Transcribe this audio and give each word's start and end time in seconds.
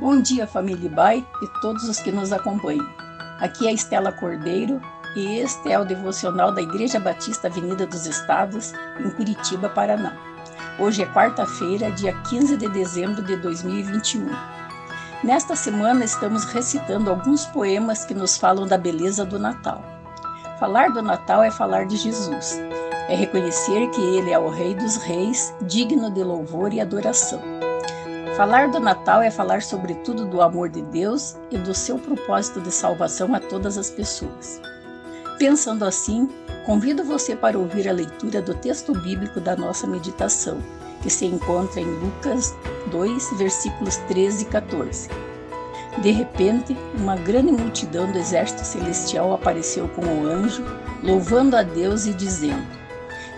Bom 0.00 0.20
dia, 0.20 0.46
família 0.46 0.90
Bai 0.90 1.24
e 1.42 1.60
todos 1.60 1.88
os 1.88 2.00
que 2.00 2.10
nos 2.10 2.32
acompanham. 2.32 2.88
Aqui 3.38 3.68
é 3.68 3.72
Estela 3.72 4.10
Cordeiro 4.10 4.80
e 5.14 5.38
este 5.38 5.70
é 5.70 5.78
o 5.78 5.84
devocional 5.84 6.52
da 6.52 6.62
Igreja 6.62 6.98
Batista 6.98 7.46
Avenida 7.46 7.86
dos 7.86 8.06
Estados, 8.06 8.72
em 8.98 9.10
Curitiba, 9.10 9.68
Paraná. 9.68 10.16
Hoje 10.78 11.02
é 11.02 11.06
quarta-feira, 11.06 11.90
dia 11.92 12.14
15 12.28 12.56
de 12.56 12.68
dezembro 12.68 13.22
de 13.22 13.36
2021. 13.36 14.26
Nesta 15.22 15.54
semana 15.54 16.04
estamos 16.04 16.44
recitando 16.44 17.10
alguns 17.10 17.44
poemas 17.46 18.04
que 18.04 18.14
nos 18.14 18.36
falam 18.36 18.66
da 18.66 18.78
beleza 18.78 19.24
do 19.24 19.38
Natal. 19.38 19.84
Falar 20.58 20.88
do 20.88 21.02
Natal 21.02 21.44
é 21.44 21.50
falar 21.50 21.86
de 21.86 21.96
Jesus, 21.96 22.58
é 23.08 23.14
reconhecer 23.14 23.88
que 23.90 24.00
ele 24.00 24.32
é 24.32 24.38
o 24.38 24.48
Rei 24.48 24.74
dos 24.74 24.96
Reis, 24.96 25.54
digno 25.62 26.10
de 26.10 26.24
louvor 26.24 26.72
e 26.72 26.80
adoração. 26.80 27.40
Falar 28.36 28.68
do 28.68 28.80
Natal 28.80 29.20
é 29.20 29.30
falar 29.30 29.60
sobretudo 29.60 30.24
do 30.24 30.40
amor 30.40 30.70
de 30.70 30.80
Deus 30.80 31.36
e 31.50 31.58
do 31.58 31.74
seu 31.74 31.98
propósito 31.98 32.62
de 32.62 32.72
salvação 32.72 33.34
a 33.34 33.40
todas 33.40 33.76
as 33.76 33.90
pessoas. 33.90 34.58
Pensando 35.38 35.84
assim, 35.84 36.30
convido 36.64 37.04
você 37.04 37.36
para 37.36 37.58
ouvir 37.58 37.86
a 37.86 37.92
leitura 37.92 38.40
do 38.40 38.54
texto 38.54 38.94
bíblico 38.94 39.38
da 39.38 39.54
nossa 39.54 39.86
meditação, 39.86 40.62
que 41.02 41.10
se 41.10 41.26
encontra 41.26 41.82
em 41.82 41.84
Lucas 41.84 42.54
2, 42.90 43.36
versículos 43.36 43.98
13 44.08 44.44
e 44.44 44.46
14. 44.46 45.10
De 45.98 46.10
repente, 46.10 46.74
uma 46.94 47.16
grande 47.16 47.52
multidão 47.52 48.10
do 48.10 48.18
exército 48.18 48.64
celestial 48.64 49.34
apareceu 49.34 49.88
com 49.88 50.06
o 50.06 50.26
anjo, 50.26 50.64
louvando 51.02 51.54
a 51.54 51.62
Deus 51.62 52.06
e 52.06 52.14
dizendo: 52.14 52.66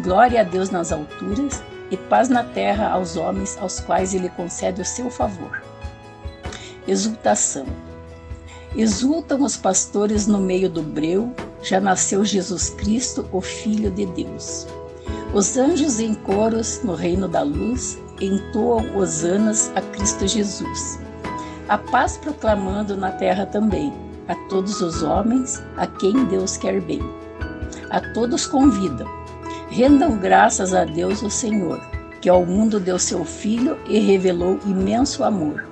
Glória 0.00 0.42
a 0.42 0.44
Deus 0.44 0.70
nas 0.70 0.92
alturas 0.92 1.60
e 1.90 1.96
paz 1.96 2.28
na 2.28 2.42
terra 2.42 2.88
aos 2.90 3.16
homens 3.16 3.56
aos 3.60 3.80
quais 3.80 4.14
ele 4.14 4.28
concede 4.30 4.80
o 4.80 4.84
seu 4.84 5.10
favor. 5.10 5.62
Exultação. 6.86 7.66
Exultam 8.74 9.42
os 9.42 9.56
pastores 9.56 10.26
no 10.26 10.38
meio 10.38 10.68
do 10.68 10.82
breu, 10.82 11.32
já 11.62 11.80
nasceu 11.80 12.24
Jesus 12.24 12.70
Cristo, 12.70 13.28
o 13.32 13.40
Filho 13.40 13.90
de 13.90 14.06
Deus. 14.06 14.66
Os 15.32 15.56
anjos 15.56 15.98
em 15.98 16.14
coros 16.14 16.82
no 16.82 16.94
reino 16.94 17.28
da 17.28 17.42
luz 17.42 17.98
entoam 18.20 18.96
hosanas 18.96 19.70
a 19.74 19.80
Cristo 19.80 20.26
Jesus. 20.26 20.98
A 21.68 21.76
paz 21.76 22.16
proclamando 22.16 22.96
na 22.96 23.10
terra 23.12 23.44
também, 23.46 23.92
a 24.28 24.34
todos 24.48 24.80
os 24.80 25.02
homens 25.02 25.62
a 25.76 25.86
quem 25.86 26.24
Deus 26.26 26.56
quer 26.56 26.80
bem. 26.80 27.00
A 27.90 28.00
todos 28.12 28.46
convidam, 28.46 29.08
Rendam 29.68 30.16
graças 30.16 30.72
a 30.72 30.84
Deus, 30.84 31.22
o 31.22 31.30
Senhor, 31.30 31.80
que 32.20 32.28
ao 32.28 32.46
mundo 32.46 32.78
deu 32.78 32.98
seu 32.98 33.24
Filho 33.24 33.76
e 33.88 33.98
revelou 33.98 34.60
imenso 34.64 35.24
amor. 35.24 35.66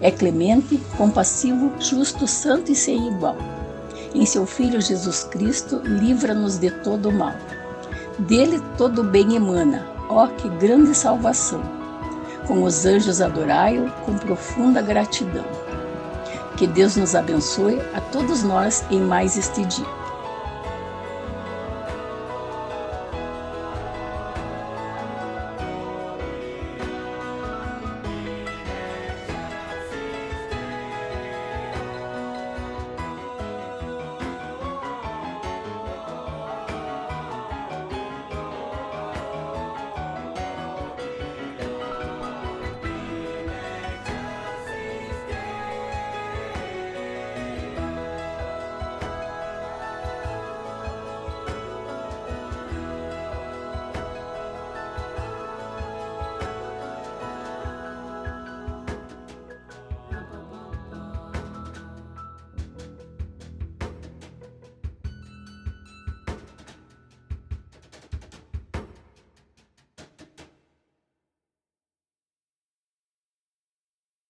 É 0.00 0.10
clemente, 0.10 0.78
compassivo, 0.96 1.72
justo, 1.78 2.26
santo 2.26 2.70
e 2.70 2.74
sem 2.74 3.08
igual. 3.08 3.36
Em 4.14 4.26
seu 4.26 4.44
Filho 4.44 4.80
Jesus 4.80 5.24
Cristo, 5.24 5.80
livra-nos 5.82 6.58
de 6.58 6.70
todo 6.70 7.08
o 7.08 7.12
mal. 7.12 7.34
Dele 8.18 8.60
todo 8.76 9.02
bem 9.02 9.34
emana, 9.34 9.86
ó 10.10 10.26
que 10.26 10.48
grande 10.50 10.94
salvação. 10.94 11.62
Com 12.46 12.62
os 12.64 12.84
anjos 12.84 13.22
adorai-o 13.22 13.90
com 14.04 14.18
profunda 14.18 14.82
gratidão. 14.82 15.44
Que 16.58 16.66
Deus 16.66 16.96
nos 16.96 17.14
abençoe 17.14 17.80
a 17.94 18.00
todos 18.00 18.42
nós 18.42 18.84
em 18.90 19.00
mais 19.00 19.38
este 19.38 19.64
dia. 19.64 20.01